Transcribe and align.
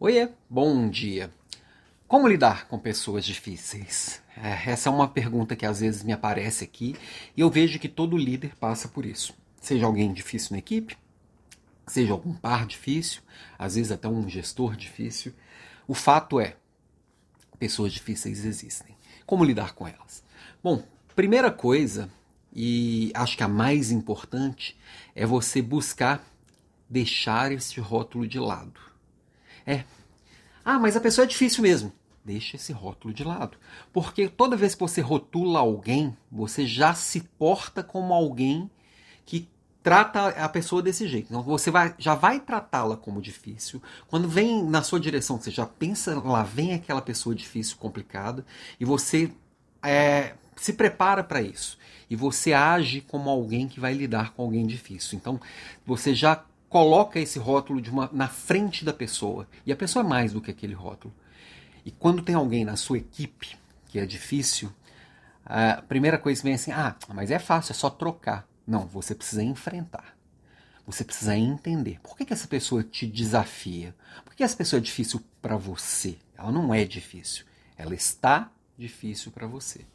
Oiê, 0.00 0.28
bom 0.48 0.88
dia. 0.88 1.28
Como 2.06 2.28
lidar 2.28 2.68
com 2.68 2.78
pessoas 2.78 3.24
difíceis? 3.24 4.22
É, 4.36 4.70
essa 4.70 4.88
é 4.88 4.92
uma 4.92 5.08
pergunta 5.08 5.56
que 5.56 5.66
às 5.66 5.80
vezes 5.80 6.04
me 6.04 6.12
aparece 6.12 6.62
aqui 6.62 6.94
e 7.36 7.40
eu 7.40 7.50
vejo 7.50 7.80
que 7.80 7.88
todo 7.88 8.16
líder 8.16 8.54
passa 8.60 8.86
por 8.86 9.04
isso. 9.04 9.34
Seja 9.60 9.86
alguém 9.86 10.12
difícil 10.12 10.52
na 10.52 10.58
equipe, 10.58 10.96
seja 11.84 12.12
algum 12.12 12.32
par 12.32 12.64
difícil, 12.64 13.22
às 13.58 13.74
vezes 13.74 13.90
até 13.90 14.06
um 14.06 14.28
gestor 14.28 14.76
difícil. 14.76 15.34
O 15.88 15.94
fato 15.94 16.38
é, 16.38 16.54
pessoas 17.58 17.92
difíceis 17.92 18.44
existem. 18.44 18.96
Como 19.26 19.42
lidar 19.42 19.74
com 19.74 19.84
elas? 19.84 20.22
Bom, 20.62 20.80
primeira 21.16 21.50
coisa, 21.50 22.08
e 22.54 23.10
acho 23.14 23.36
que 23.36 23.42
a 23.42 23.48
mais 23.48 23.90
importante, 23.90 24.78
é 25.12 25.26
você 25.26 25.60
buscar 25.60 26.24
deixar 26.88 27.50
esse 27.50 27.80
rótulo 27.80 28.28
de 28.28 28.38
lado. 28.38 28.88
É. 29.68 29.84
Ah, 30.64 30.78
mas 30.78 30.96
a 30.96 31.00
pessoa 31.00 31.26
é 31.26 31.28
difícil 31.28 31.62
mesmo. 31.62 31.92
Deixa 32.24 32.56
esse 32.56 32.72
rótulo 32.72 33.12
de 33.12 33.22
lado. 33.22 33.58
Porque 33.92 34.26
toda 34.28 34.56
vez 34.56 34.74
que 34.74 34.80
você 34.80 35.02
rotula 35.02 35.60
alguém, 35.60 36.16
você 36.32 36.66
já 36.66 36.94
se 36.94 37.20
porta 37.38 37.82
como 37.82 38.14
alguém 38.14 38.70
que 39.26 39.46
trata 39.82 40.28
a 40.28 40.48
pessoa 40.48 40.82
desse 40.82 41.06
jeito. 41.06 41.26
Então 41.28 41.42
você 41.42 41.70
vai, 41.70 41.94
já 41.98 42.14
vai 42.14 42.40
tratá-la 42.40 42.96
como 42.96 43.20
difícil. 43.20 43.82
Quando 44.08 44.26
vem 44.26 44.64
na 44.64 44.82
sua 44.82 44.98
direção, 44.98 45.38
você 45.38 45.50
já 45.50 45.66
pensa 45.66 46.18
lá, 46.18 46.42
vem 46.42 46.72
aquela 46.72 47.02
pessoa 47.02 47.34
difícil, 47.34 47.76
complicada, 47.76 48.44
e 48.80 48.86
você 48.86 49.30
é, 49.82 50.34
se 50.56 50.72
prepara 50.72 51.22
para 51.22 51.42
isso. 51.42 51.78
E 52.08 52.16
você 52.16 52.54
age 52.54 53.02
como 53.02 53.28
alguém 53.28 53.68
que 53.68 53.80
vai 53.80 53.92
lidar 53.92 54.32
com 54.32 54.42
alguém 54.42 54.66
difícil. 54.66 55.16
Então 55.18 55.38
você 55.86 56.14
já 56.14 56.42
coloca 56.68 57.18
esse 57.18 57.38
rótulo 57.38 57.82
uma, 57.90 58.10
na 58.12 58.28
frente 58.28 58.84
da 58.84 58.92
pessoa. 58.92 59.48
E 59.64 59.72
a 59.72 59.76
pessoa 59.76 60.04
é 60.04 60.08
mais 60.08 60.32
do 60.32 60.40
que 60.40 60.50
aquele 60.50 60.74
rótulo. 60.74 61.14
E 61.84 61.90
quando 61.90 62.22
tem 62.22 62.34
alguém 62.34 62.64
na 62.64 62.76
sua 62.76 62.98
equipe 62.98 63.56
que 63.86 63.98
é 63.98 64.04
difícil, 64.04 64.70
a 65.44 65.82
primeira 65.82 66.18
coisa 66.18 66.40
que 66.40 66.44
vem 66.44 66.52
é 66.52 66.56
assim: 66.56 66.72
ah, 66.72 66.94
mas 67.08 67.30
é 67.30 67.38
fácil, 67.38 67.72
é 67.72 67.74
só 67.74 67.88
trocar. 67.88 68.46
Não, 68.66 68.86
você 68.86 69.14
precisa 69.14 69.42
enfrentar. 69.42 70.16
Você 70.86 71.04
precisa 71.04 71.36
entender. 71.36 72.00
Por 72.02 72.16
que, 72.16 72.24
que 72.24 72.32
essa 72.32 72.48
pessoa 72.48 72.82
te 72.82 73.06
desafia? 73.06 73.94
Por 74.24 74.34
que 74.34 74.42
essa 74.42 74.56
pessoa 74.56 74.78
é 74.78 74.82
difícil 74.82 75.22
para 75.40 75.56
você? 75.56 76.16
Ela 76.36 76.50
não 76.50 76.72
é 76.72 76.84
difícil. 76.84 77.44
Ela 77.76 77.94
está 77.94 78.50
difícil 78.76 79.30
para 79.30 79.46
você. 79.46 79.86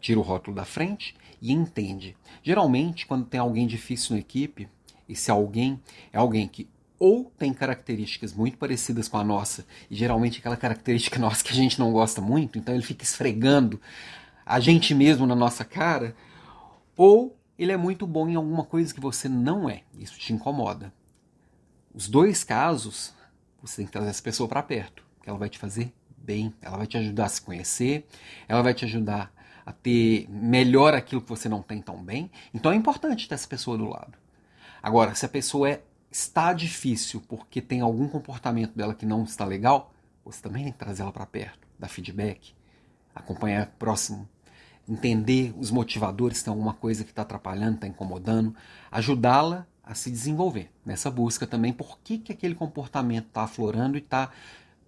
Tira 0.00 0.18
o 0.18 0.22
rótulo 0.22 0.56
da 0.56 0.64
frente 0.64 1.16
e 1.40 1.52
entende. 1.52 2.16
Geralmente, 2.42 3.06
quando 3.06 3.26
tem 3.26 3.40
alguém 3.40 3.66
difícil 3.66 4.14
na 4.14 4.20
equipe, 4.20 4.68
esse 5.08 5.30
alguém 5.30 5.80
é 6.12 6.18
alguém 6.18 6.46
que 6.46 6.68
ou 6.98 7.32
tem 7.38 7.52
características 7.52 8.32
muito 8.32 8.58
parecidas 8.58 9.06
com 9.06 9.18
a 9.18 9.24
nossa, 9.24 9.64
e 9.88 9.94
geralmente 9.94 10.40
aquela 10.40 10.56
característica 10.56 11.18
nossa 11.20 11.44
que 11.44 11.52
a 11.52 11.56
gente 11.56 11.78
não 11.78 11.92
gosta 11.92 12.20
muito, 12.20 12.58
então 12.58 12.74
ele 12.74 12.82
fica 12.82 13.04
esfregando 13.04 13.80
a 14.44 14.58
gente 14.58 14.94
mesmo 14.94 15.26
na 15.26 15.34
nossa 15.34 15.64
cara, 15.64 16.16
ou 16.96 17.38
ele 17.58 17.72
é 17.72 17.76
muito 17.76 18.06
bom 18.06 18.28
em 18.28 18.34
alguma 18.34 18.64
coisa 18.64 18.92
que 18.92 19.00
você 19.00 19.28
não 19.28 19.68
é, 19.68 19.82
isso 19.96 20.18
te 20.18 20.32
incomoda. 20.32 20.92
Os 21.94 22.08
dois 22.08 22.44
casos, 22.44 23.14
você 23.62 23.76
tem 23.76 23.86
que 23.86 23.92
trazer 23.92 24.10
essa 24.10 24.22
pessoa 24.22 24.48
para 24.48 24.62
perto, 24.62 25.04
que 25.22 25.28
ela 25.28 25.38
vai 25.38 25.48
te 25.48 25.58
fazer 25.58 25.92
bem, 26.16 26.52
ela 26.60 26.76
vai 26.76 26.86
te 26.86 26.96
ajudar 26.98 27.26
a 27.26 27.28
se 27.28 27.40
conhecer, 27.40 28.06
ela 28.46 28.62
vai 28.62 28.74
te 28.74 28.84
ajudar 28.84 29.32
a 29.64 29.72
ter 29.72 30.26
melhor 30.30 30.94
aquilo 30.94 31.20
que 31.20 31.28
você 31.28 31.48
não 31.48 31.62
tem 31.62 31.82
tão 31.82 32.02
bem. 32.02 32.30
Então 32.54 32.72
é 32.72 32.74
importante 32.74 33.28
ter 33.28 33.34
essa 33.34 33.46
pessoa 33.46 33.76
do 33.76 33.88
lado. 33.88 34.16
Agora, 34.82 35.14
se 35.14 35.24
a 35.24 35.28
pessoa 35.28 35.70
é, 35.70 35.82
está 36.10 36.52
difícil 36.52 37.22
porque 37.28 37.60
tem 37.60 37.80
algum 37.80 38.08
comportamento 38.08 38.74
dela 38.74 38.94
que 38.94 39.06
não 39.06 39.24
está 39.24 39.44
legal, 39.44 39.92
você 40.24 40.40
também 40.40 40.64
tem 40.64 40.72
que 40.72 40.78
trazer 40.78 41.02
ela 41.02 41.12
para 41.12 41.26
perto, 41.26 41.66
dar 41.78 41.88
feedback, 41.88 42.54
acompanhar 43.14 43.66
próximo, 43.78 44.28
entender 44.88 45.54
os 45.58 45.70
motivadores, 45.70 46.38
se 46.38 46.44
tem 46.44 46.50
alguma 46.50 46.74
coisa 46.74 47.04
que 47.04 47.10
está 47.10 47.22
atrapalhando, 47.22 47.76
está 47.76 47.86
incomodando, 47.86 48.54
ajudá-la 48.90 49.66
a 49.82 49.94
se 49.94 50.10
desenvolver 50.10 50.70
nessa 50.84 51.10
busca 51.10 51.46
também, 51.46 51.72
por 51.72 51.98
que, 52.00 52.18
que 52.18 52.32
aquele 52.32 52.54
comportamento 52.54 53.28
está 53.28 53.42
aflorando 53.42 53.96
e 53.96 54.00
está 54.00 54.30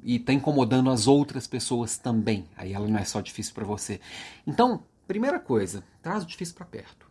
e 0.02 0.18
tá 0.18 0.32
incomodando 0.32 0.90
as 0.90 1.06
outras 1.06 1.46
pessoas 1.46 1.98
também. 1.98 2.48
Aí 2.56 2.72
ela 2.72 2.88
não 2.88 2.98
é 2.98 3.04
só 3.04 3.20
difícil 3.20 3.54
para 3.54 3.64
você. 3.64 4.00
Então, 4.46 4.82
primeira 5.06 5.38
coisa, 5.38 5.84
traz 6.02 6.22
o 6.22 6.26
difícil 6.26 6.54
para 6.54 6.66
perto. 6.66 7.10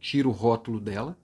Tira 0.00 0.28
o 0.28 0.32
rótulo 0.32 0.80
dela, 0.80 1.16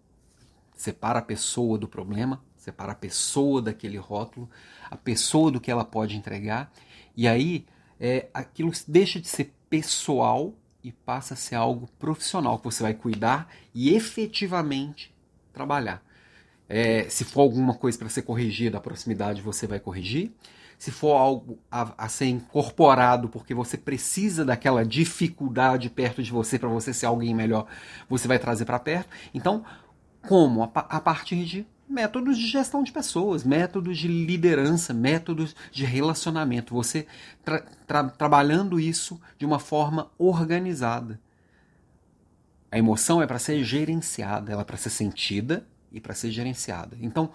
Separa 0.74 1.20
a 1.20 1.22
pessoa 1.22 1.78
do 1.78 1.88
problema, 1.88 2.42
separa 2.56 2.92
a 2.92 2.96
pessoa 2.96 3.62
daquele 3.62 3.96
rótulo, 3.96 4.48
a 4.90 4.96
pessoa 4.96 5.50
do 5.50 5.60
que 5.60 5.70
ela 5.70 5.84
pode 5.84 6.16
entregar, 6.16 6.72
e 7.16 7.28
aí 7.28 7.66
é, 8.00 8.28
aquilo 8.34 8.72
deixa 8.88 9.20
de 9.20 9.28
ser 9.28 9.52
pessoal 9.70 10.52
e 10.82 10.92
passa 10.92 11.34
a 11.34 11.36
ser 11.36 11.54
algo 11.54 11.88
profissional 11.98 12.58
que 12.58 12.64
você 12.64 12.82
vai 12.82 12.94
cuidar 12.94 13.48
e 13.74 13.94
efetivamente 13.94 15.14
trabalhar. 15.52 16.02
É, 16.68 17.08
se 17.08 17.24
for 17.24 17.42
alguma 17.42 17.74
coisa 17.74 17.98
para 17.98 18.08
ser 18.08 18.22
corrigida 18.22 18.72
da 18.72 18.80
proximidade, 18.80 19.40
você 19.40 19.66
vai 19.66 19.78
corrigir. 19.78 20.32
Se 20.78 20.90
for 20.90 21.14
algo 21.14 21.58
a, 21.70 22.04
a, 22.04 22.08
ser 22.08 22.26
incorporado 22.26 23.28
porque 23.28 23.54
você 23.54 23.78
precisa 23.78 24.44
daquela 24.44 24.84
dificuldade 24.84 25.88
perto 25.88 26.22
de 26.22 26.30
você 26.30 26.58
para 26.58 26.68
você 26.68 26.92
ser 26.92 27.06
alguém 27.06 27.34
melhor, 27.34 27.66
você 28.08 28.26
vai 28.26 28.38
trazer 28.38 28.64
para 28.64 28.78
perto. 28.78 29.08
Então, 29.32 29.64
como? 30.26 30.62
A 30.62 31.00
partir 31.00 31.44
de 31.44 31.66
métodos 31.88 32.38
de 32.38 32.46
gestão 32.46 32.82
de 32.82 32.90
pessoas, 32.90 33.44
métodos 33.44 33.98
de 33.98 34.08
liderança, 34.08 34.92
métodos 34.92 35.54
de 35.70 35.84
relacionamento. 35.84 36.74
Você 36.74 37.06
tra 37.44 37.60
tra 37.86 38.04
trabalhando 38.08 38.80
isso 38.80 39.20
de 39.38 39.46
uma 39.46 39.58
forma 39.58 40.10
organizada. 40.18 41.20
A 42.70 42.78
emoção 42.78 43.22
é 43.22 43.26
para 43.26 43.38
ser 43.38 43.62
gerenciada, 43.62 44.50
ela 44.50 44.62
é 44.62 44.64
para 44.64 44.76
ser 44.76 44.90
sentida 44.90 45.64
e 45.92 46.00
para 46.00 46.14
ser 46.14 46.32
gerenciada. 46.32 46.96
Então, 47.00 47.30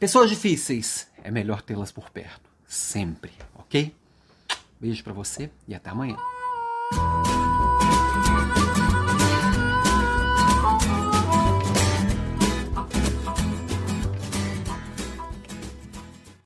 pessoas 0.00 0.28
difíceis, 0.28 1.08
é 1.22 1.30
melhor 1.30 1.62
tê-las 1.62 1.92
por 1.92 2.10
perto, 2.10 2.50
sempre, 2.66 3.30
ok? 3.54 3.94
Beijo 4.80 5.04
para 5.04 5.12
você 5.12 5.48
e 5.68 5.74
até 5.76 5.90
amanhã. 5.90 6.16